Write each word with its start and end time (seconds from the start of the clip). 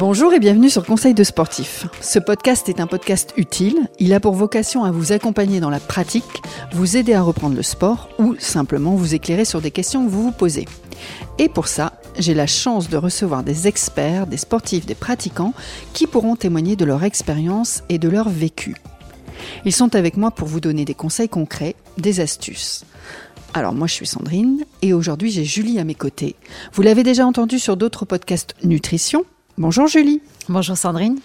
Bonjour 0.00 0.32
et 0.32 0.40
bienvenue 0.40 0.70
sur 0.70 0.86
Conseil 0.86 1.12
de 1.12 1.22
sportif. 1.22 1.86
Ce 2.00 2.18
podcast 2.18 2.70
est 2.70 2.80
un 2.80 2.86
podcast 2.86 3.34
utile. 3.36 3.86
Il 3.98 4.14
a 4.14 4.18
pour 4.18 4.32
vocation 4.32 4.82
à 4.82 4.90
vous 4.90 5.12
accompagner 5.12 5.60
dans 5.60 5.68
la 5.68 5.78
pratique, 5.78 6.40
vous 6.72 6.96
aider 6.96 7.12
à 7.12 7.20
reprendre 7.20 7.54
le 7.54 7.62
sport 7.62 8.08
ou 8.18 8.34
simplement 8.38 8.94
vous 8.94 9.14
éclairer 9.14 9.44
sur 9.44 9.60
des 9.60 9.70
questions 9.70 10.02
que 10.02 10.10
vous 10.10 10.22
vous 10.22 10.32
posez. 10.32 10.64
Et 11.36 11.50
pour 11.50 11.68
ça, 11.68 12.00
j'ai 12.18 12.32
la 12.32 12.46
chance 12.46 12.88
de 12.88 12.96
recevoir 12.96 13.42
des 13.42 13.68
experts, 13.68 14.26
des 14.26 14.38
sportifs, 14.38 14.86
des 14.86 14.94
pratiquants 14.94 15.52
qui 15.92 16.06
pourront 16.06 16.34
témoigner 16.34 16.76
de 16.76 16.86
leur 16.86 17.04
expérience 17.04 17.82
et 17.90 17.98
de 17.98 18.08
leur 18.08 18.30
vécu. 18.30 18.76
Ils 19.66 19.74
sont 19.74 19.94
avec 19.94 20.16
moi 20.16 20.30
pour 20.30 20.48
vous 20.48 20.60
donner 20.60 20.86
des 20.86 20.94
conseils 20.94 21.28
concrets, 21.28 21.76
des 21.98 22.20
astuces. 22.20 22.86
Alors 23.52 23.74
moi 23.74 23.86
je 23.86 23.92
suis 23.92 24.06
Sandrine 24.06 24.64
et 24.80 24.94
aujourd'hui 24.94 25.30
j'ai 25.30 25.44
Julie 25.44 25.78
à 25.78 25.84
mes 25.84 25.94
côtés. 25.94 26.36
Vous 26.72 26.80
l'avez 26.80 27.02
déjà 27.02 27.26
entendu 27.26 27.58
sur 27.58 27.76
d'autres 27.76 28.06
podcasts 28.06 28.54
nutrition. 28.64 29.26
Bonjour 29.60 29.88
Julie. 29.88 30.22
Bonjour 30.48 30.74
Sandrine. 30.74 31.18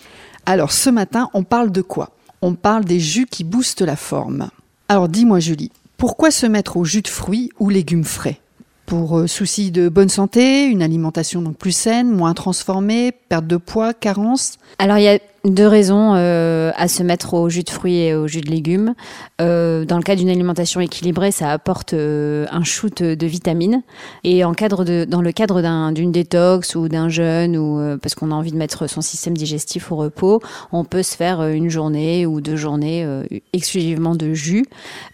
Alors 0.45 0.73
ce 0.73 0.89
matin 0.89 1.29
on 1.33 1.43
parle 1.43 1.71
de 1.71 1.81
quoi? 1.81 2.09
On 2.41 2.53
parle 2.53 2.83
des 2.83 2.99
jus 2.99 3.27
qui 3.27 3.45
boostent 3.45 3.81
la 3.81 3.95
forme. 3.95 4.49
Alors 4.89 5.07
dis-moi 5.07 5.39
Julie, 5.39 5.71
pourquoi 5.95 6.31
se 6.31 6.45
mettre 6.45 6.75
au 6.75 6.83
jus 6.83 7.01
de 7.01 7.07
fruits 7.07 7.49
ou 7.59 7.69
légumes 7.69 8.03
frais? 8.03 8.41
Pour 8.87 9.19
euh, 9.19 9.27
souci 9.27 9.71
de 9.71 9.87
bonne 9.87 10.09
santé, 10.09 10.65
une 10.65 10.83
alimentation 10.83 11.41
donc 11.41 11.55
plus 11.55 11.71
saine, 11.71 12.11
moins 12.11 12.33
transformée, 12.33 13.13
perte 13.13 13.47
de 13.47 13.55
poids, 13.55 13.93
carence? 13.93 14.57
Alors 14.79 14.97
il 14.97 15.03
y 15.03 15.07
a 15.07 15.19
deux 15.45 15.67
raisons 15.67 16.13
euh, 16.15 16.71
à 16.75 16.87
se 16.87 17.03
mettre 17.03 17.33
au 17.33 17.49
jus 17.49 17.63
de 17.63 17.69
fruits 17.69 17.97
et 17.97 18.15
au 18.15 18.27
jus 18.27 18.41
de 18.41 18.49
légumes. 18.49 18.95
Euh, 19.41 19.85
dans 19.85 19.97
le 19.97 20.03
cas 20.03 20.15
d'une 20.15 20.29
alimentation 20.29 20.81
équilibrée, 20.81 21.31
ça 21.31 21.51
apporte 21.51 21.93
un 21.93 22.63
shoot 22.63 23.03
de 23.03 23.27
vitamines. 23.27 23.83
Et 24.23 24.43
en 24.43 24.53
cadre 24.53 24.83
de, 24.83 25.05
dans 25.07 25.21
le 25.21 25.31
cadre 25.31 25.61
d'une 25.91 26.11
détox 26.11 26.75
ou 26.75 26.87
d'un 26.89 27.09
jeûne, 27.09 27.57
ou 27.57 27.97
parce 27.99 28.15
qu'on 28.15 28.31
a 28.31 28.35
envie 28.35 28.51
de 28.51 28.57
mettre 28.57 28.87
son 28.87 29.01
système 29.01 29.35
digestif 29.35 29.91
au 29.91 29.95
repos, 29.95 30.41
on 30.71 30.83
peut 30.83 31.03
se 31.03 31.15
faire 31.15 31.41
une 31.47 31.69
journée 31.69 32.25
ou 32.25 32.41
deux 32.41 32.55
journées 32.55 33.07
exclusivement 33.53 34.15
de 34.15 34.33
jus, 34.33 34.65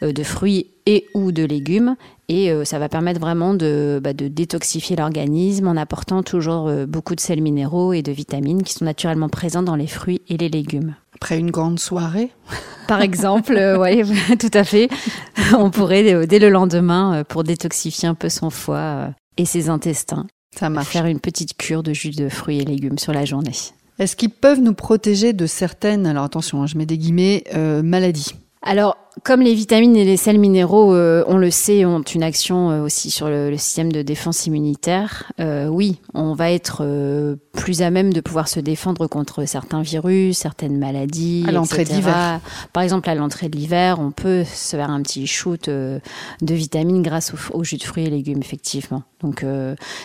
de 0.02 0.24
fruits 0.24 0.68
et 0.86 1.08
ou 1.14 1.32
de 1.32 1.44
légumes 1.44 1.96
et 2.32 2.50
euh, 2.50 2.64
ça 2.64 2.80
va 2.80 2.88
permettre 2.88 3.20
vraiment 3.20 3.54
de, 3.54 4.00
bah, 4.02 4.14
de 4.14 4.30
détoxifier 4.30 4.96
l'organisme 4.96 5.68
en 5.68 5.76
apportant 5.76 6.24
toujours 6.24 6.70
euh, 6.70 6.86
beaucoup 6.86 7.14
de 7.14 7.20
sels 7.20 7.42
minéraux 7.42 7.92
et 7.92 8.02
de 8.02 8.12
vitamines 8.14 8.64
qui 8.64 8.72
sont 8.72 8.86
naturellement 8.86 9.28
présents 9.28 9.64
dans 9.64 9.76
les 9.76 9.86
fruits 9.86 10.21
et 10.28 10.38
les 10.38 10.50
légumes. 10.50 10.96
Après 11.16 11.38
une 11.38 11.52
grande 11.52 11.80
soirée 11.80 12.32
Par 12.88 13.02
exemple, 13.02 13.56
euh, 13.56 13.78
oui, 13.78 14.04
tout 14.40 14.52
à 14.54 14.64
fait. 14.64 14.90
On 15.58 15.70
pourrait, 15.70 16.26
dès 16.26 16.40
le 16.40 16.50
lendemain, 16.50 17.24
pour 17.28 17.44
détoxifier 17.44 18.08
un 18.08 18.16
peu 18.16 18.30
son 18.30 18.50
foie 18.50 19.10
et 19.38 19.46
ses 19.46 19.70
intestins, 19.70 20.28
ça 20.56 20.70
faire 20.84 21.06
une 21.06 21.20
petite 21.20 21.56
cure 21.58 21.84
de 21.84 21.94
jus 21.94 22.12
de 22.12 22.30
fruits 22.30 22.60
et 22.60 22.66
légumes 22.66 22.98
sur 22.98 23.14
la 23.14 23.26
journée. 23.26 23.54
Est-ce 24.00 24.16
qu'ils 24.16 24.32
peuvent 24.32 24.62
nous 24.62 24.74
protéger 24.74 25.34
de 25.34 25.46
certaines, 25.46 26.08
alors 26.08 26.24
attention, 26.24 26.64
hein, 26.64 26.68
je 26.68 26.78
mets 26.78 26.86
des 26.86 26.98
guillemets, 26.98 27.44
maladies? 27.84 28.36
Alors, 28.64 28.98
comme 29.24 29.42
les 29.42 29.54
vitamines 29.54 29.96
et 29.98 30.06
les 30.06 30.16
sels 30.16 30.40
minéraux, 30.40 30.96
euh, 30.96 31.24
on 31.28 31.38
le 31.38 31.52
sait, 31.52 31.84
ont 31.84 32.02
une 32.02 32.24
action 32.24 32.72
euh, 32.72 32.82
aussi 32.82 33.12
sur 33.12 33.30
le, 33.30 33.56
système 33.58 33.92
de 33.92 34.02
défense 34.02 34.48
immunitaire, 34.48 35.32
euh, 35.40 35.68
oui, 35.68 36.00
on 36.14 36.34
va 36.34 36.50
être 36.52 36.84
plus 37.52 37.82
à 37.82 37.92
même 37.92 38.14
de 38.14 38.22
pouvoir 38.22 38.48
se 38.48 38.60
défendre 38.60 39.08
contre 39.08 39.46
certains 39.46 39.82
virus, 39.82 40.38
certaines 40.38 40.80
maladies. 40.80 41.44
À 41.48 41.52
l'entrée 41.52 41.84
de 41.84 41.90
l'hiver. 41.90 42.40
Par 42.74 42.82
exemple, 42.82 43.10
à 43.10 43.16
l'entrée 43.16 43.50
de 43.50 43.58
l'hiver, 43.58 44.00
on 44.00 44.12
peut 44.12 44.44
se 44.46 44.78
faire 44.78 44.90
un 44.90 45.02
petit 45.02 45.28
shoot 45.28 45.70
de 45.70 46.02
vitamines 46.42 47.04
grâce 47.04 47.34
au, 47.54 47.64
jus 47.64 47.78
de 47.78 47.84
fruits 47.84 48.06
et 48.06 48.10
légumes, 48.10 48.40
effectivement. 48.40 49.04
Donc, 49.22 49.46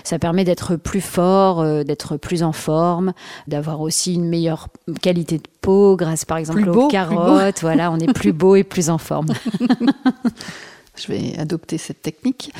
ça 0.04 0.18
permet 0.18 0.44
d'être 0.44 0.76
plus 0.76 1.00
fort, 1.00 1.64
d'être 1.84 2.16
plus 2.16 2.42
en 2.42 2.52
forme, 2.52 3.12
d'avoir 3.46 3.80
aussi 3.80 4.14
une 4.14 4.28
meilleure 4.28 4.68
qualité 5.00 5.38
de 5.38 5.48
peau 5.62 5.96
grâce, 5.96 6.24
par 6.24 6.36
exemple, 6.36 6.68
aux 6.68 6.88
carottes. 6.88 7.60
Voilà, 7.62 7.90
on 7.90 7.98
est 7.98 8.12
plus 8.12 8.32
beau 8.32 8.56
et 8.56 8.64
plus 8.64 8.90
en 8.90 8.95
forme. 8.98 9.28
Je 10.96 11.08
vais 11.08 11.38
adopter 11.38 11.76
cette 11.76 12.00
technique. 12.00 12.52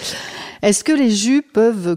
Est-ce 0.63 0.85
que 0.85 0.93
les 0.93 1.11
jus 1.11 1.43
peuvent 1.43 1.97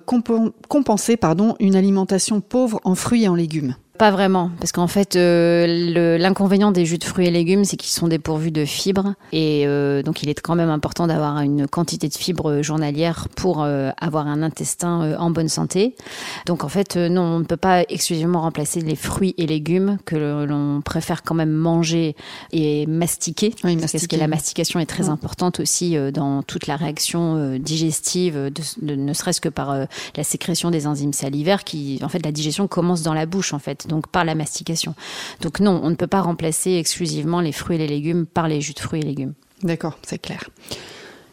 compenser 0.67 1.17
pardon, 1.17 1.55
une 1.59 1.75
alimentation 1.75 2.39
pauvre 2.39 2.79
en 2.85 2.95
fruits 2.95 3.23
et 3.23 3.27
en 3.27 3.35
légumes? 3.35 3.75
Pas 3.99 4.11
vraiment, 4.11 4.49
parce 4.61 4.71
qu'en 4.71 4.87
fait, 4.87 5.17
euh, 5.17 6.17
l'inconvénient 6.17 6.71
des 6.71 6.85
jus 6.85 6.97
de 6.97 7.03
fruits 7.03 7.27
et 7.27 7.31
légumes, 7.31 7.65
c'est 7.65 7.75
qu'ils 7.75 7.91
sont 7.91 8.07
dépourvus 8.07 8.49
de 8.49 8.63
fibres, 8.63 9.13
et 9.33 9.67
euh, 9.67 10.01
donc 10.03 10.23
il 10.23 10.29
est 10.29 10.39
quand 10.39 10.55
même 10.55 10.69
important 10.69 11.05
d'avoir 11.05 11.41
une 11.41 11.67
quantité 11.67 12.07
de 12.07 12.13
fibres 12.13 12.61
journalière 12.61 13.27
pour 13.35 13.61
euh, 13.61 13.91
avoir 13.99 14.27
un 14.27 14.41
intestin 14.41 15.17
en 15.19 15.31
bonne 15.31 15.49
santé. 15.49 15.97
Donc 16.45 16.63
en 16.63 16.69
fait, 16.69 16.95
non, 16.95 17.23
on 17.23 17.39
ne 17.39 17.43
peut 17.43 17.57
pas 17.57 17.83
exclusivement 17.89 18.39
remplacer 18.39 18.79
les 18.79 18.95
fruits 18.95 19.35
et 19.37 19.45
légumes 19.45 19.97
que 20.05 20.15
l'on 20.15 20.79
préfère 20.79 21.21
quand 21.21 21.35
même 21.35 21.51
manger 21.51 22.15
et 22.53 22.85
mastiquer, 22.85 23.53
parce 23.61 24.07
que 24.07 24.15
la 24.15 24.29
mastication 24.29 24.79
est 24.79 24.85
très 24.85 25.09
importante 25.09 25.59
aussi 25.59 25.97
dans 26.13 26.41
toute 26.41 26.67
la 26.67 26.77
réaction 26.77 27.57
digestive, 27.57 28.49
de, 28.49 28.95
ne 28.95 29.11
serait-ce 29.11 29.41
que 29.41 29.49
par 29.49 29.75
la 30.15 30.23
sécrétion 30.23 30.71
des 30.71 30.87
enzymes 30.87 31.11
salivaires, 31.11 31.65
qui, 31.65 31.99
en 32.01 32.07
fait, 32.07 32.23
la 32.23 32.31
digestion 32.31 32.69
commence 32.69 33.01
dans 33.01 33.13
la 33.13 33.25
bouche, 33.25 33.53
en 33.53 33.59
fait 33.59 33.88
donc 33.89 34.07
par 34.07 34.23
la 34.23 34.35
mastication. 34.35 34.95
Donc 35.41 35.59
non, 35.59 35.81
on 35.83 35.89
ne 35.89 35.95
peut 35.95 36.07
pas 36.07 36.21
remplacer 36.21 36.75
exclusivement 36.75 37.41
les 37.41 37.51
fruits 37.51 37.75
et 37.75 37.79
les 37.79 37.87
légumes 37.87 38.25
par 38.25 38.47
les 38.47 38.61
jus 38.61 38.73
de 38.73 38.79
fruits 38.79 39.01
et 39.01 39.05
légumes. 39.05 39.33
D'accord, 39.63 39.97
c'est 40.03 40.19
clair. 40.19 40.49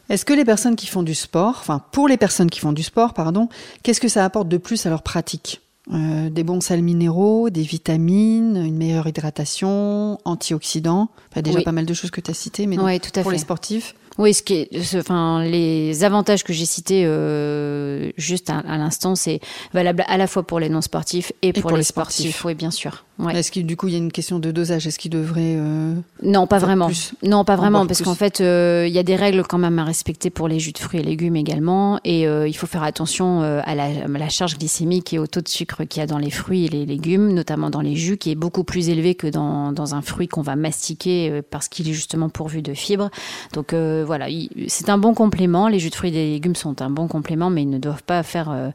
Est-ce 0.08 0.24
que 0.24 0.32
les 0.32 0.44
personnes 0.44 0.76
qui 0.76 0.86
font 0.86 1.02
du 1.02 1.14
sport, 1.14 1.56
enfin 1.60 1.80
pour 1.92 2.08
les 2.08 2.16
personnes 2.16 2.50
qui 2.50 2.60
font 2.60 2.72
du 2.72 2.82
sport, 2.82 3.14
pardon, 3.14 3.48
qu'est-ce 3.82 4.00
que 4.00 4.08
ça 4.08 4.24
apporte 4.24 4.48
de 4.48 4.56
plus 4.56 4.86
à 4.86 4.90
leur 4.90 5.02
pratique? 5.02 5.60
Euh, 5.92 6.30
Des 6.30 6.42
bons 6.42 6.60
sels 6.60 6.82
minéraux, 6.82 7.48
des 7.48 7.62
vitamines, 7.62 8.56
une 8.56 8.76
meilleure 8.76 9.06
hydratation, 9.06 10.18
antioxydants, 10.24 11.08
enfin, 11.30 11.42
déjà 11.42 11.62
pas 11.62 11.70
mal 11.70 11.86
de 11.86 11.94
choses 11.94 12.10
que 12.10 12.20
tu 12.20 12.30
as 12.30 12.34
citées, 12.34 12.66
mais 12.66 12.76
pour 12.76 13.30
les 13.30 13.38
sportifs 13.38 13.94
oui, 14.18 14.32
ce 14.32 14.42
qui 14.42 14.54
est, 14.54 14.96
enfin, 14.96 15.44
les 15.44 16.04
avantages 16.04 16.42
que 16.42 16.52
j'ai 16.52 16.64
cités 16.64 17.04
euh, 17.04 18.10
juste 18.16 18.50
à, 18.50 18.78
l'instant, 18.78 19.14
c'est 19.14 19.40
valable 19.74 20.04
à 20.08 20.16
la 20.16 20.26
fois 20.26 20.42
pour 20.42 20.58
les 20.58 20.68
non 20.68 20.80
sportifs 20.80 21.32
et, 21.42 21.52
pour, 21.52 21.72
les, 21.72 21.82
sportifs. 21.82 22.44
Oui, 22.44 22.54
bien 22.54 22.70
sûr. 22.70 23.04
Est-ce 23.30 23.50
qu'il 23.50 23.66
du 23.66 23.76
coup 23.76 23.88
il 23.88 23.92
y 23.92 23.94
a 23.94 23.98
une 23.98 24.12
question 24.12 24.38
de 24.38 24.50
dosage? 24.50 24.86
Est-ce 24.86 24.98
qu'il 24.98 25.10
devrait 25.10 25.56
euh, 25.56 25.94
Non, 26.22 26.46
pas 26.46 26.58
vraiment. 26.58 26.90
Non, 27.22 27.44
pas 27.44 27.56
vraiment, 27.56 27.86
parce 27.86 28.02
qu'en 28.02 28.14
fait, 28.14 28.40
euh, 28.40 28.84
il 28.86 28.94
y 28.94 28.98
a 28.98 29.02
des 29.02 29.16
règles 29.16 29.42
quand 29.42 29.58
même 29.58 29.78
à 29.78 29.84
respecter 29.84 30.28
pour 30.28 30.48
les 30.48 30.58
jus 30.58 30.72
de 30.72 30.78
fruits 30.78 31.00
et 31.00 31.02
légumes 31.02 31.36
également, 31.36 31.98
et 32.04 32.26
euh, 32.26 32.46
il 32.46 32.52
faut 32.54 32.66
faire 32.66 32.82
attention 32.82 33.40
à 33.40 33.74
la, 33.74 34.28
charge 34.28 34.58
glycémique 34.58 35.14
et 35.14 35.18
au 35.18 35.26
taux 35.26 35.40
de 35.40 35.48
sucre 35.48 35.84
qu'il 35.84 36.00
y 36.00 36.02
a 36.02 36.06
dans 36.06 36.18
les 36.18 36.30
fruits 36.30 36.66
et 36.66 36.68
les 36.68 36.84
légumes, 36.84 37.32
notamment 37.32 37.70
dans 37.70 37.80
les 37.80 37.96
jus, 37.96 38.18
qui 38.18 38.32
est 38.32 38.34
beaucoup 38.34 38.64
plus 38.64 38.88
élevé 38.88 39.14
que 39.14 39.28
dans, 39.28 39.72
dans 39.72 39.94
un 39.94 40.02
fruit 40.02 40.28
qu'on 40.28 40.42
va 40.42 40.56
mastiquer 40.56 41.42
parce 41.50 41.68
qu'il 41.68 41.88
est 41.88 41.92
justement 41.92 42.28
pourvu 42.28 42.60
de 42.60 42.74
fibres. 42.74 43.10
Donc 43.54 43.72
voilà, 44.06 44.28
c'est 44.68 44.88
un 44.88 44.98
bon 44.98 45.14
complément. 45.14 45.68
Les 45.68 45.78
jus 45.78 45.90
de 45.90 45.94
fruits 45.94 46.10
et 46.10 46.12
des 46.12 46.30
légumes 46.30 46.56
sont 46.56 46.80
un 46.80 46.90
bon 46.90 47.08
complément, 47.08 47.50
mais 47.50 47.62
ils 47.62 47.70
ne 47.70 47.78
doivent 47.78 48.02
pas 48.02 48.22
faire 48.22 48.72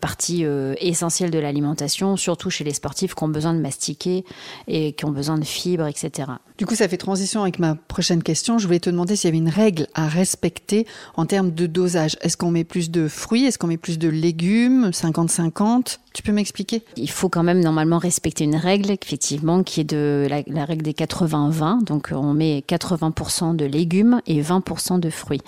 partie 0.00 0.44
essentielle 0.80 1.30
de 1.30 1.38
l'alimentation, 1.38 2.16
surtout 2.16 2.50
chez 2.50 2.64
les 2.64 2.74
sportifs 2.74 3.14
qui 3.14 3.24
ont 3.24 3.28
besoin 3.28 3.54
de 3.54 3.60
mastiquer 3.60 4.24
et 4.68 4.92
qui 4.92 5.04
ont 5.04 5.10
besoin 5.10 5.38
de 5.38 5.44
fibres, 5.44 5.86
etc. 5.86 6.32
Du 6.58 6.64
coup, 6.64 6.74
ça 6.74 6.88
fait 6.88 6.96
transition 6.96 7.42
avec 7.42 7.58
ma 7.58 7.74
prochaine 7.74 8.22
question. 8.22 8.58
Je 8.58 8.66
voulais 8.66 8.80
te 8.80 8.88
demander 8.88 9.14
s'il 9.14 9.28
y 9.28 9.30
avait 9.30 9.38
une 9.38 9.50
règle 9.50 9.88
à 9.94 10.08
respecter 10.08 10.86
en 11.14 11.26
termes 11.26 11.50
de 11.50 11.66
dosage. 11.66 12.16
Est-ce 12.22 12.38
qu'on 12.38 12.50
met 12.50 12.64
plus 12.64 12.90
de 12.90 13.08
fruits? 13.08 13.44
Est-ce 13.44 13.58
qu'on 13.58 13.66
met 13.66 13.76
plus 13.76 13.98
de 13.98 14.08
légumes? 14.08 14.88
50-50 14.88 15.98
Tu 16.14 16.22
peux 16.22 16.32
m'expliquer? 16.32 16.82
Il 16.96 17.10
faut 17.10 17.28
quand 17.28 17.42
même 17.42 17.60
normalement 17.60 17.98
respecter 17.98 18.44
une 18.44 18.56
règle, 18.56 18.90
effectivement, 18.90 19.62
qui 19.62 19.80
est 19.80 19.84
de 19.84 20.26
la, 20.30 20.64
règle 20.64 20.82
des 20.82 20.94
80-20. 20.94 21.84
Donc, 21.84 22.08
on 22.12 22.32
met 22.32 22.64
80% 22.66 23.54
de 23.54 23.66
légumes 23.66 24.22
et 24.26 24.40
20% 24.40 24.62
de 24.98 25.10
fruits. 25.10 25.42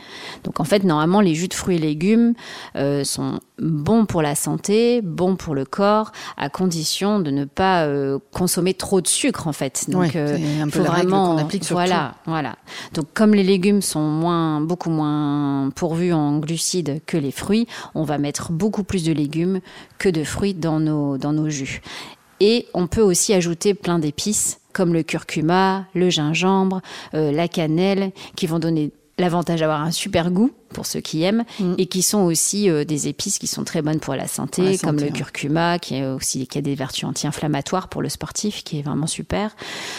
Donc, 0.44 0.60
en 0.60 0.64
fait, 0.64 0.84
normalement, 0.84 1.20
les 1.20 1.34
jus 1.34 1.48
de 1.48 1.54
fruits 1.54 1.76
et 1.76 1.80
légumes 1.80 2.34
euh, 2.76 3.04
sont 3.04 3.40
bons 3.58 4.06
pour 4.06 4.22
la 4.22 4.34
santé, 4.34 5.02
bons 5.02 5.36
pour 5.36 5.54
le 5.54 5.64
corps, 5.64 6.12
à 6.36 6.48
condition 6.48 7.18
de 7.18 7.30
ne 7.30 7.44
pas 7.44 7.84
euh, 7.84 8.18
consommer 8.32 8.74
trop 8.74 9.00
de 9.00 9.08
sucre, 9.08 9.46
en 9.46 9.52
fait. 9.52 9.86
Donc, 9.88 10.14
euh, 10.16 10.38
un 10.62 10.68
peu 10.68 10.80
vraiment, 10.80 11.34
qu'on 11.34 11.38
applique 11.38 11.64
sur 11.64 11.76
voilà, 11.76 12.14
voilà. 12.26 12.56
Donc 12.94 13.06
comme 13.14 13.34
les 13.34 13.44
légumes 13.44 13.82
sont 13.82 14.00
moins, 14.00 14.60
beaucoup 14.60 14.90
moins 14.90 15.70
pourvus 15.74 16.12
en 16.12 16.38
glucides 16.38 17.00
que 17.06 17.16
les 17.16 17.32
fruits, 17.32 17.66
on 17.94 18.04
va 18.04 18.18
mettre 18.18 18.52
beaucoup 18.52 18.84
plus 18.84 19.04
de 19.04 19.12
légumes 19.12 19.60
que 19.98 20.08
de 20.08 20.24
fruits 20.24 20.54
dans 20.54 20.80
nos, 20.80 21.18
dans 21.18 21.32
nos 21.32 21.48
jus. 21.48 21.80
Et 22.40 22.66
on 22.74 22.86
peut 22.86 23.02
aussi 23.02 23.34
ajouter 23.34 23.74
plein 23.74 23.98
d'épices 23.98 24.60
comme 24.72 24.92
le 24.92 25.02
curcuma, 25.02 25.86
le 25.94 26.08
gingembre, 26.08 26.82
euh, 27.14 27.32
la 27.32 27.48
cannelle, 27.48 28.12
qui 28.36 28.46
vont 28.46 28.60
donner 28.60 28.92
l'avantage 29.18 29.60
d'avoir 29.60 29.82
un 29.82 29.90
super 29.90 30.30
goût 30.30 30.50
pour 30.72 30.86
ceux 30.86 31.00
qui 31.00 31.22
aiment 31.22 31.44
Mm. 31.60 31.74
et 31.78 31.86
qui 31.86 32.02
sont 32.02 32.20
aussi 32.20 32.68
euh, 32.70 32.84
des 32.84 33.08
épices 33.08 33.38
qui 33.38 33.46
sont 33.46 33.64
très 33.64 33.82
bonnes 33.82 34.00
pour 34.00 34.14
la 34.14 34.28
santé, 34.28 34.62
Pour 34.62 34.70
la 34.70 34.76
santé, 34.78 34.86
comme 34.86 35.00
le 35.00 35.10
curcuma 35.12 35.78
qui 35.78 35.96
est 35.96 36.06
aussi 36.06 36.46
qui 36.46 36.58
a 36.58 36.60
des 36.60 36.74
vertus 36.74 37.04
anti-inflammatoires 37.04 37.88
pour 37.88 38.02
le 38.02 38.08
sportif 38.08 38.62
qui 38.64 38.78
est 38.78 38.82
vraiment 38.82 39.06
super. 39.06 39.56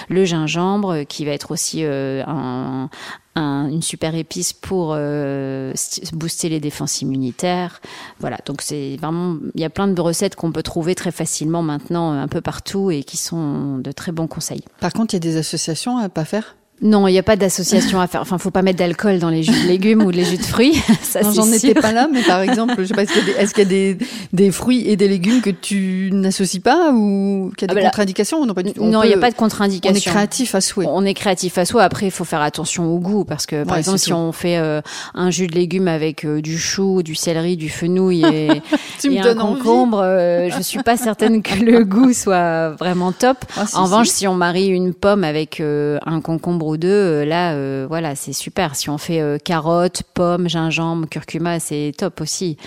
Le 0.09 0.25
gingembre 0.25 0.89
euh, 0.93 1.03
qui 1.03 1.25
va 1.25 1.31
être 1.31 1.51
aussi 1.51 1.83
euh, 1.83 2.23
un- 2.27 2.89
un- 3.35 3.69
une 3.69 3.81
super 3.81 4.13
épice 4.15 4.53
pour 4.53 4.93
euh, 4.95 5.73
st- 5.73 6.13
booster 6.13 6.49
les 6.49 6.59
défenses 6.59 7.01
immunitaires. 7.01 7.81
Voilà, 8.19 8.37
donc 8.45 8.61
c'est 8.61 8.95
vraiment 8.97 9.37
il 9.55 9.61
y 9.61 9.65
a 9.65 9.69
plein 9.69 9.87
de 9.87 9.99
recettes 10.01 10.35
qu'on 10.35 10.51
peut 10.51 10.63
trouver 10.63 10.93
très 10.95 11.11
facilement 11.11 11.61
maintenant 11.63 12.11
un 12.11 12.27
peu 12.27 12.41
partout 12.41 12.91
et 12.91 13.03
qui 13.03 13.17
sont 13.17 13.77
de 13.79 13.91
très 13.91 14.11
bons 14.11 14.27
conseils. 14.27 14.63
Par 14.79 14.93
contre, 14.93 15.13
il 15.13 15.17
y 15.17 15.21
a 15.21 15.31
des 15.31 15.37
associations 15.37 15.97
à 15.97 16.09
pas 16.09 16.25
faire? 16.25 16.55
Non, 16.81 17.07
il 17.07 17.11
n'y 17.11 17.19
a 17.19 17.23
pas 17.23 17.35
d'association 17.35 17.99
à 17.99 18.07
faire. 18.07 18.21
Enfin, 18.21 18.37
faut 18.37 18.51
pas 18.51 18.61
mettre 18.61 18.79
d'alcool 18.79 19.19
dans 19.19 19.29
les 19.29 19.43
jus 19.43 19.51
de 19.63 19.67
légumes 19.67 20.01
ou 20.03 20.11
les 20.11 20.23
jus 20.23 20.37
de 20.37 20.43
fruits. 20.43 20.81
Ça, 21.01 21.21
Non, 21.21 21.31
J'en 21.33 21.51
étais 21.51 21.73
pas 21.73 21.91
là, 21.91 22.07
mais 22.11 22.21
par 22.23 22.39
exemple, 22.41 22.75
je 22.79 22.85
sais 22.85 22.93
pas, 22.93 23.03
est-ce 23.03 23.13
qu'il 23.13 23.21
y 23.27 23.31
a, 23.31 23.33
des, 23.33 23.39
est-ce 23.41 23.53
qu'il 23.53 23.63
y 23.63 23.67
a 23.67 23.69
des, 23.69 23.97
des 24.31 24.51
fruits 24.51 24.87
et 24.89 24.95
des 24.95 25.07
légumes 25.09 25.41
que 25.41 25.49
tu 25.49 26.09
n'associes 26.13 26.61
pas 26.61 26.91
ou 26.93 27.51
qu'il 27.57 27.67
y 27.67 27.71
a 27.71 27.71
Ah 27.71 27.73
des 27.73 27.75
bah 27.75 27.81
là- 27.81 27.89
contre-indications 27.89 28.45
Non, 28.45 29.03
il 29.03 29.07
n'y 29.07 29.13
a 29.13 29.17
pas 29.17 29.29
de 29.29 29.35
On 29.35 29.35
est 29.35 29.35
contre-indication. 29.35 30.11
créatif 30.11 30.55
à 30.55 30.61
souhait. 30.61 30.85
On 30.87 31.03
est 31.03 31.13
créatif 31.13 31.57
à 31.57 31.65
soi. 31.65 31.83
Après, 31.83 32.05
il 32.05 32.11
faut 32.11 32.23
faire 32.23 32.41
attention 32.41 32.85
au 32.93 32.99
goût 32.99 33.25
parce 33.25 33.45
que, 33.45 33.63
par 33.65 33.73
Ouais, 33.73 33.79
exemple, 33.79 33.99
si 33.99 34.11
tout. 34.11 34.15
on 34.15 34.31
fait 34.31 34.57
euh, 34.57 34.81
un 35.15 35.31
jus 35.31 35.47
de 35.47 35.55
légumes 35.55 35.87
avec 35.89 36.23
euh, 36.23 36.41
du 36.41 36.57
chou, 36.57 37.03
du 37.03 37.13
céleri, 37.15 37.57
du 37.57 37.67
fenouil 37.69 38.23
et, 38.25 38.61
Tu 39.01 39.13
et 39.13 39.19
un 39.19 39.35
concombre, 39.35 39.99
euh, 40.01 40.49
je 40.55 40.61
suis 40.61 40.81
pas 40.83 40.95
certaine 40.95 41.41
que 41.41 41.55
le 41.63 41.83
goût 41.83 42.13
soit 42.13 42.69
vraiment 42.69 43.11
top. 43.11 43.37
Ah, 43.57 43.65
si, 43.65 43.75
en 43.75 43.83
revanche, 43.83 44.07
si. 44.07 44.27
on 44.27 44.35
marie 44.35 44.67
une 44.67 44.93
pomme 44.93 45.23
avec 45.25 45.59
un 45.61 46.21
concombre 46.21 46.68
deux, 46.77 46.87
euh, 46.87 47.25
là, 47.25 47.53
euh, 47.53 47.85
voilà, 47.87 48.15
c'est 48.15 48.33
super. 48.33 48.75
Si 48.75 48.89
on 48.89 48.97
fait 48.97 49.21
euh, 49.21 49.37
carottes, 49.37 50.03
pommes, 50.13 50.49
gingembre, 50.49 51.07
curcuma, 51.07 51.59
c'est 51.59 51.93
top 51.97 52.21
aussi. 52.21 52.57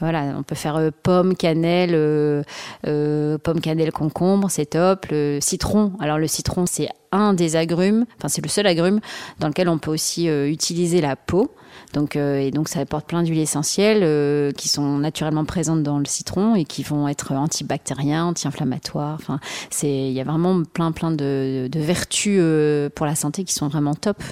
Voilà, 0.00 0.34
on 0.38 0.42
peut 0.42 0.54
faire 0.54 0.76
euh, 0.76 0.90
pomme, 1.02 1.36
cannelle, 1.36 1.92
euh, 1.94 2.42
euh, 2.86 3.38
pomme, 3.38 3.60
cannelle, 3.60 3.92
concombre, 3.92 4.50
c'est 4.50 4.66
top. 4.66 5.06
Le 5.10 5.38
citron, 5.40 5.92
alors 6.00 6.18
le 6.18 6.26
citron, 6.26 6.66
c'est 6.66 6.88
un 7.12 7.34
des 7.34 7.56
agrumes, 7.56 8.06
enfin 8.16 8.28
c'est 8.28 8.42
le 8.42 8.48
seul 8.48 8.66
agrume 8.66 9.00
dans 9.38 9.48
lequel 9.48 9.68
on 9.68 9.78
peut 9.78 9.90
aussi 9.90 10.28
utiliser 10.28 11.02
la 11.02 11.14
peau. 11.14 11.50
Donc, 11.92 12.16
euh, 12.16 12.38
et 12.38 12.50
donc 12.50 12.68
ça 12.68 12.80
apporte 12.80 13.06
plein 13.06 13.22
d'huiles 13.22 13.40
essentielles 13.40 14.02
euh, 14.02 14.50
qui 14.52 14.68
sont 14.68 14.98
naturellement 14.98 15.44
présentes 15.44 15.82
dans 15.82 15.98
le 15.98 16.04
citron 16.06 16.54
et 16.54 16.64
qui 16.64 16.82
vont 16.82 17.08
être 17.08 17.32
antibactériens, 17.32 18.26
anti-inflammatoires. 18.26 19.16
Enfin, 19.20 19.40
c'est 19.70 19.90
il 19.90 20.12
y 20.12 20.20
a 20.20 20.24
vraiment 20.24 20.62
plein 20.62 20.92
plein 20.92 21.10
de, 21.10 21.68
de 21.70 21.80
vertus 21.80 22.38
euh, 22.40 22.88
pour 22.94 23.06
la 23.06 23.14
santé 23.14 23.44
qui 23.44 23.52
sont 23.54 23.68
vraiment 23.68 23.94
top 23.94 24.22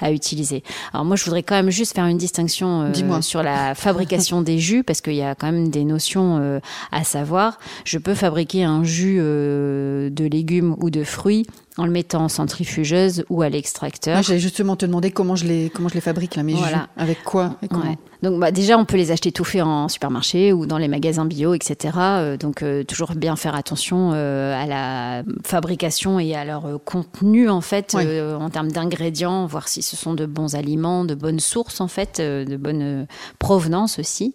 à 0.00 0.12
utiliser. 0.12 0.62
Alors 0.92 1.04
moi 1.04 1.16
je 1.16 1.24
voudrais 1.24 1.42
quand 1.42 1.54
même 1.54 1.70
juste 1.70 1.94
faire 1.94 2.06
une 2.06 2.18
distinction 2.18 2.82
euh, 2.82 3.20
sur 3.20 3.42
la 3.42 3.74
fabrication 3.74 4.42
des 4.42 4.58
jus 4.58 4.82
parce 4.82 5.00
qu'il 5.00 5.14
y 5.14 5.22
a 5.22 5.34
quand 5.34 5.46
même 5.46 5.68
des 5.68 5.84
notions 5.84 6.38
euh, 6.38 6.60
à 6.92 7.04
savoir. 7.04 7.58
Je 7.84 7.98
peux 7.98 8.14
fabriquer 8.14 8.64
un 8.64 8.84
jus 8.84 9.18
euh, 9.20 10.10
de 10.10 10.24
légumes 10.24 10.76
ou 10.80 10.90
de 10.90 11.04
fruits 11.04 11.46
en 11.76 11.86
le 11.86 11.90
mettant 11.90 12.24
en 12.24 12.28
centrifugeuse 12.28 13.24
ou 13.30 13.42
à 13.42 13.48
l'extracteur. 13.48 14.14
Moi, 14.14 14.22
j'allais 14.22 14.38
justement 14.38 14.76
te 14.76 14.86
demander 14.86 15.10
comment 15.10 15.34
je 15.34 15.44
les, 15.44 15.70
comment 15.74 15.88
je 15.88 15.94
les 15.94 16.00
fabrique, 16.00 16.36
là, 16.36 16.42
mes 16.42 16.54
Voilà. 16.54 16.76
jus. 16.76 17.02
Avec 17.02 17.24
quoi 17.24 17.56
et 17.62 17.68
comment 17.68 17.84
Ouais. 17.84 17.98
Donc 18.22 18.40
bah, 18.40 18.52
déjà, 18.52 18.78
on 18.78 18.84
peut 18.84 18.96
les 18.96 19.10
acheter 19.10 19.32
tout 19.32 19.44
faits 19.44 19.62
en 19.62 19.88
supermarché 19.88 20.52
ou 20.52 20.66
dans 20.66 20.78
les 20.78 20.88
magasins 20.88 21.26
bio, 21.26 21.52
etc. 21.52 21.98
Euh, 21.98 22.36
donc 22.38 22.62
euh, 22.62 22.82
toujours 22.84 23.12
bien 23.16 23.36
faire 23.36 23.54
attention 23.54 24.12
euh, 24.14 24.54
à 24.54 24.66
la 24.66 25.24
fabrication 25.44 26.18
et 26.18 26.34
à 26.34 26.44
leur 26.44 26.82
contenu 26.84 27.50
en 27.50 27.60
fait, 27.60 27.94
en 27.94 28.48
termes 28.50 28.70
d'ingrédients, 28.72 29.44
voir 29.46 29.68
si 29.68 29.82
ce 29.82 29.96
sont 29.96 30.14
de 30.14 30.24
bons 30.26 30.54
aliments, 30.54 31.04
de 31.04 31.14
bonnes 31.14 31.40
sources 31.40 31.80
en 31.80 31.88
fait, 31.88 32.20
de 32.20 32.56
bonne 32.56 33.06
provenance 33.38 33.98
aussi. 33.98 34.34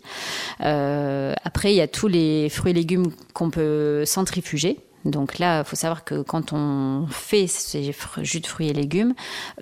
Euh, 0.62 1.34
après, 1.44 1.74
il 1.74 1.78
y 1.78 1.82
a 1.82 1.88
tous 1.88 2.08
les 2.08 2.50
fruits 2.50 2.72
et 2.72 2.76
légumes 2.76 3.08
qu'on 3.34 3.50
peut 3.50 4.04
centrifuger. 4.06 4.78
Donc 5.06 5.40
là, 5.40 5.60
il 5.60 5.66
faut 5.66 5.76
savoir 5.76 6.04
que 6.04 6.22
quand 6.22 6.54
on 6.54 7.08
fait 7.10 7.48
ces 7.48 7.94
jus 8.22 8.40
de 8.42 8.48
fruits 8.48 8.68
et 8.70 8.74
légumes, 8.74 9.14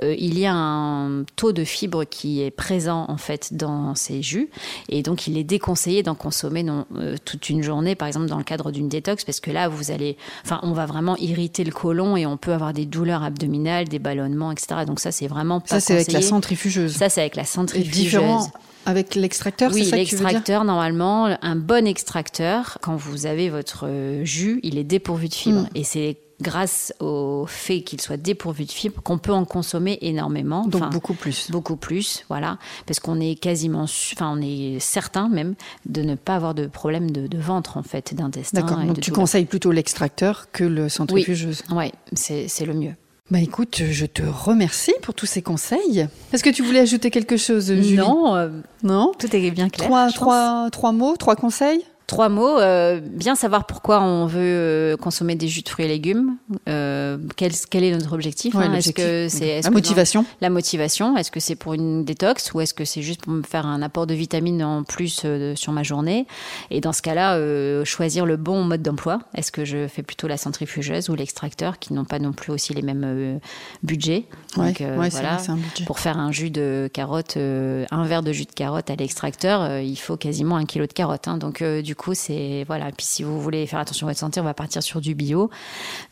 euh, 0.01 0.16
il 0.18 0.38
y 0.39 0.45
a 0.45 0.54
un 0.54 1.24
taux 1.36 1.51
de 1.51 1.63
fibre 1.63 2.06
qui 2.06 2.42
est 2.42 2.51
présent 2.51 3.06
en 3.07 3.18
fait 3.18 3.54
dans 3.54 3.94
ces 3.95 4.22
jus, 4.22 4.50
et 4.89 5.04
donc 5.04 5.28
il 5.28 5.38
est 5.38 5.44
déconseillé 5.44 6.04
d'en 6.04 6.16
consommer 6.16 6.63
non, 6.63 6.86
euh, 6.98 7.16
toute 7.24 7.50
une 7.50 7.62
journée, 7.62 7.95
par 7.95 8.07
exemple 8.07 8.28
dans 8.28 8.38
le 8.38 8.44
cadre 8.44 8.72
d'une 8.72 8.89
détox, 8.89 9.24
parce 9.25 9.39
que 9.39 9.51
là 9.51 9.68
vous 9.68 9.92
allez, 9.92 10.18
enfin, 10.44 10.60
on 10.63 10.72
va 10.74 10.86
vraiment 10.86 11.16
irriter 11.18 11.63
le 11.63 11.72
côlon 11.72 12.18
et 12.18 12.25
on 12.25 12.38
peut 12.38 12.54
avoir 12.54 12.74
des 12.74 12.86
douleurs 12.86 13.24
abdominales, 13.24 13.88
des 13.88 14.00
ballonnements, 14.00 14.51
etc. 14.51 14.86
Donc 14.86 15.00
ça, 15.00 15.12
c'est 15.12 15.28
vraiment 15.28 15.60
pas 15.60 15.68
Ça, 15.68 15.80
c'est 15.80 15.94
avec 15.94 16.12
la 16.12 16.22
centrifugeuse. 16.22 16.95
Ça, 16.95 17.10
c'est 17.10 17.22
avec 17.22 17.36
la 17.36 17.44
Et 17.44 17.45
centrifugeuse. 17.45 17.92
différent 17.92 18.51
avec 18.86 19.16
l'extracteur, 19.16 19.72
Oui, 19.74 19.83
c'est 19.83 19.90
ça 19.90 19.98
que 19.98 20.04
tu 20.04 20.16
veux 20.16 20.19
dire? 20.19 20.28
l'extracteur, 20.30 20.63
normalement, 20.63 21.38
un 21.42 21.56
bon 21.57 21.86
extracteur, 21.86 22.78
quand 22.81 22.95
vous 22.95 23.25
avez 23.25 23.50
votre 23.50 23.86
euh, 23.86 24.24
jus, 24.24 24.62
il 24.63 24.78
est 24.78 24.86
dépourvu 24.86 25.27
de 25.28 25.34
fibres. 25.34 25.62
Mm. 25.62 25.70
Et 25.76 25.84
c'est 25.84 26.18
grâce 26.40 26.94
au 27.00 27.46
fait 27.48 27.82
qu'il 27.82 28.00
soit 28.00 28.18
dépourvu 28.18 28.66
de 28.66 28.72
fibres 28.72 29.02
qu'on 29.02 29.18
peut 29.18 29.32
en 29.34 29.44
consommer 29.44 29.98
énormément. 30.02 30.68
Donc 30.68 30.84
Enfin, 30.84 30.90
beaucoup 30.92 31.16
plus. 31.16 31.50
Beaucoup 31.50 31.78
plus, 31.78 32.26
voilà, 32.30 32.60
parce 32.86 33.00
qu'on 33.00 33.20
est 33.20 33.34
quasiment, 33.34 33.84
enfin 33.84 34.36
on 34.38 34.42
est 34.42 34.78
certain 34.80 35.30
même 35.30 35.56
de 35.88 36.04
ne 36.04 36.14
pas 36.14 36.36
avoir 36.36 36.54
de 36.54 36.68
problème 36.68 37.10
de, 37.10 37.26
de 37.26 37.38
ventre 37.40 37.78
en 37.78 37.82
fait, 37.84 38.14
d'intestin. 38.14 38.62
D'accord. 38.62 38.78
Donc 38.84 39.00
tu 39.00 39.10
douleur. 39.10 39.22
conseilles 39.24 39.46
plutôt 39.46 39.72
l'extracteur 39.72 40.52
que 40.52 40.64
le 40.64 40.90
centrifugeuse. 40.90 41.64
Ouais, 41.72 41.92
c'est 42.14 42.48
c'est 42.48 42.66
le 42.66 42.76
mieux. 42.76 42.94
Bah 43.32 43.40
écoute, 43.42 43.82
je 43.90 44.06
te 44.06 44.22
remercie 44.22 44.94
pour 45.02 45.14
tous 45.14 45.26
ces 45.26 45.42
conseils. 45.42 46.08
Est-ce 46.32 46.44
que 46.44 46.50
tu 46.50 46.62
voulais 46.64 46.80
ajouter 46.80 47.10
quelque 47.12 47.36
chose, 47.36 47.66
Julie? 47.74 47.96
Non, 47.96 48.50
Non? 48.84 49.12
tout 49.20 49.36
est 49.36 49.52
bien 49.52 49.68
clair. 49.70 49.88
Trois, 49.88 50.06
pense. 50.06 50.14
trois, 50.14 50.70
trois 50.72 50.92
mots, 50.94 51.16
trois 51.18 51.36
conseils? 51.36 51.82
Trois 52.07 52.30
mots. 52.30 52.57
euh, 52.57 53.01
bien 53.01 53.36
savoir 53.36 53.65
pourquoi 53.65 54.01
on 54.01 54.25
veut 54.27 54.39
euh, 54.42 54.95
consommer 54.98 55.36
des 55.36 55.50
jus 55.50 55.62
de 55.62 55.68
fruits 55.68 55.83
et 55.86 55.89
légumes. 55.89 56.38
Euh, 56.69 57.18
quel, 57.36 57.51
quel 57.69 57.83
est 57.83 57.92
notre 57.92 58.13
objectif 58.13 58.56
Ouais, 58.56 58.63
hein? 58.65 58.74
Est-ce 58.75 58.94
que 58.94 59.27
c'est 59.30 59.48
est-ce 59.48 59.63
La 59.65 59.69
que 59.69 59.74
dans- 59.74 59.74
motivation 59.74 60.25
la 60.39 60.50
motivation 60.50 61.18
Est-ce 61.18 61.31
que 61.31 61.42
c'est 61.42 61.56
pour 61.57 61.74
une 61.74 62.06
détox 62.06 62.54
ou 62.54 62.62
est-ce 62.62 62.74
que 62.74 62.86
c'est 62.86 63.01
juste 63.01 63.21
pour 63.24 63.33
me 63.33 63.44
faire 63.44 63.65
un 63.65 63.81
apport 63.81 64.07
de 64.07 64.13
vitamines 64.13 64.63
en 64.63 64.83
plus 64.83 65.24
euh, 65.25 65.54
sur 65.57 65.74
ma 65.74 65.83
journée? 65.83 66.27
Et 66.71 66.80
dans 66.80 66.94
ce 66.94 67.01
cas-là, 67.01 67.36
euh, 67.36 67.83
choisir 67.83 68.25
le 68.25 68.38
bon 68.38 68.63
mode 68.63 68.81
d'emploi. 68.81 69.19
Est-ce 69.36 69.51
que 69.51 69.65
je 69.65 69.89
fais 69.89 70.01
plutôt 70.01 70.27
la 70.30 70.38
centrifugeuse 70.38 71.09
ou 71.09 71.15
l'extracteur 71.15 71.77
qui 71.77 71.92
n'ont 71.94 72.06
pas 72.06 72.19
non 72.19 72.31
plus 72.31 72.54
aussi 72.54 72.74
les 72.74 72.83
mêmes 72.83 73.04
euh, 73.06 73.38
budgets? 73.83 74.24
Ouais, 74.56 74.68
Donc, 74.68 74.80
ouais, 74.80 75.09
voilà. 75.09 75.36
vrai, 75.36 75.44
c'est 75.44 75.51
un 75.51 75.56
budget. 75.57 75.83
Pour 75.83 76.00
faire 76.00 76.18
un 76.18 76.31
jus 76.31 76.51
de 76.51 76.89
carotte, 76.94 77.36
euh, 77.36 77.86
un 77.92 78.06
verre 78.06 78.24
de 78.24 78.31
jus 78.31 78.45
de 78.45 78.54
carotte 78.54 78.89
à 78.89 78.95
l'extracteur, 78.95 79.80
il 79.80 79.98
faut 79.98 80.15
quasiment 80.15 80.56
un 80.56 80.63
kilo 80.65 80.86
de 80.88 80.94
carottes. 80.94 81.27
hein. 81.27 81.38
Donc 81.38 81.62
du 81.62 81.95
coup, 81.98 82.14
c'est 82.14 82.64
voilà. 82.68 82.86
Puis 82.96 83.06
si 83.06 83.24
vous 83.24 83.42
voulez 83.42 83.68
faire 83.68 83.80
attention 83.80 84.08
à 84.08 84.12
votre 84.12 84.20
santé, 84.20 84.40
on 84.40 84.44
va 84.46 84.54
partir 84.54 84.82
sur 84.82 85.02
du 85.02 85.14
bio. 85.16 85.50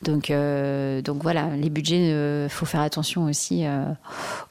Donc 0.04 0.30
euh, 0.30 1.02
donc 1.02 1.24
voilà, 1.24 1.56
les 1.56 1.70
budgets, 1.70 2.12
euh, 2.12 2.50
faut 2.50 2.66
faire 2.66 2.82
attention 2.82 3.26
aussi 3.26 3.66
euh, 3.66 3.86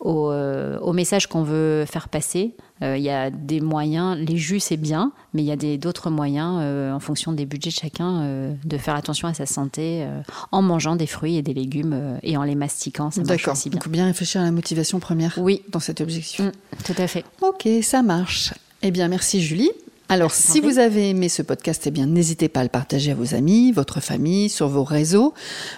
au, 0.01 0.31
euh, 0.31 0.79
au 0.81 0.93
message 0.93 1.27
qu'on 1.27 1.43
veut 1.43 1.85
faire 1.87 2.09
passer. 2.09 2.55
Euh, 2.83 2.97
Il 2.97 3.03
y 3.05 3.11
a 3.11 3.31
des 3.31 3.61
moyens, 3.61 4.17
les 4.19 4.37
jus 4.37 4.61
c'est 4.61 4.77
bien, 4.77 5.13
mais 5.33 5.43
il 5.43 5.47
y 5.47 5.53
a 5.53 5.77
d'autres 5.77 6.11
moyens 6.11 6.59
euh, 6.61 6.93
en 6.93 7.01
fonction 7.01 7.33
des 7.33 7.47
budgets 7.47 7.71
de 7.71 7.75
chacun 7.75 8.23
euh, 8.23 8.55
de 8.65 8.79
faire 8.79 8.95
attention 8.97 9.29
à 9.29 9.35
sa 9.35 9.47
santé 9.47 10.03
euh, 10.03 10.21
en 10.51 10.63
mangeant 10.63 10.97
des 10.97 11.07
fruits 11.07 11.37
et 11.37 11.43
des 11.43 11.55
légumes 11.55 11.93
euh, 11.95 12.19
et 12.23 12.37
en 12.37 12.43
les 12.43 12.55
mastiquant. 12.57 13.11
D'accord. 13.17 13.55
bien. 13.55 13.71
Donc 13.73 13.89
bien 13.89 14.07
réfléchir 14.07 14.41
à 14.41 14.45
la 14.45 14.51
motivation 14.51 14.99
première 15.01 15.35
Oui, 15.39 15.63
dans 15.69 15.81
cet 15.81 16.01
objectif. 16.01 16.41
Mm, 16.41 16.53
tout 16.85 16.95
à 16.99 17.07
fait. 17.07 17.25
Ok, 17.43 17.69
ça 17.83 18.03
marche. 18.03 18.53
Eh 18.83 18.91
bien, 18.91 19.09
merci 19.09 19.41
Julie. 19.41 19.71
Alors, 20.09 20.33
si 20.33 20.61
vous 20.61 20.79
avez 20.79 21.11
aimé 21.11 21.29
ce 21.29 21.43
podcast, 21.43 21.83
eh 21.87 21.91
bien, 21.91 22.07
n'hésitez 22.07 22.49
pas 22.49 22.61
à 22.61 22.63
le 22.65 22.69
partager 22.69 23.13
à 23.13 23.15
vos 23.15 23.35
amis, 23.35 23.73
votre 23.73 24.01
famille, 24.01 24.49
sur 24.49 24.69
vos 24.69 24.85
réseaux. 24.85 25.35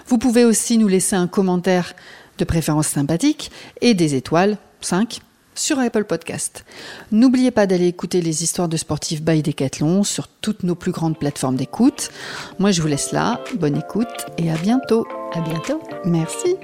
Vous 0.07 0.17
pouvez 0.17 0.45
aussi 0.45 0.77
nous 0.77 0.87
laisser 0.87 1.15
un 1.15 1.27
commentaire 1.27 1.93
de 2.37 2.45
préférence 2.45 2.87
sympathique 2.87 3.51
et 3.81 3.93
des 3.93 4.15
étoiles, 4.15 4.57
5, 4.81 5.21
sur 5.55 5.79
Apple 5.79 6.03
Podcast. 6.03 6.65
N'oubliez 7.11 7.51
pas 7.51 7.65
d'aller 7.65 7.87
écouter 7.87 8.21
les 8.21 8.43
histoires 8.43 8.69
de 8.69 8.77
sportifs 8.77 9.23
by 9.23 9.41
Decathlon 9.41 10.03
sur 10.03 10.27
toutes 10.27 10.63
nos 10.63 10.75
plus 10.75 10.91
grandes 10.91 11.17
plateformes 11.17 11.55
d'écoute. 11.55 12.11
Moi, 12.59 12.71
je 12.71 12.81
vous 12.81 12.87
laisse 12.87 13.11
là. 13.11 13.41
Bonne 13.55 13.77
écoute 13.77 14.25
et 14.37 14.51
à 14.51 14.55
bientôt. 14.55 15.05
À 15.33 15.41
bientôt. 15.41 15.81
Merci. 16.05 16.55